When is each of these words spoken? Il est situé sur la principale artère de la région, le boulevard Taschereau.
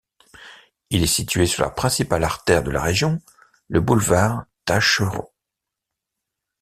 Il 0.89 1.03
est 1.03 1.05
situé 1.05 1.45
sur 1.45 1.61
la 1.61 1.69
principale 1.69 2.23
artère 2.23 2.63
de 2.63 2.71
la 2.71 2.81
région, 2.81 3.21
le 3.67 3.81
boulevard 3.81 4.45
Taschereau. 4.65 5.31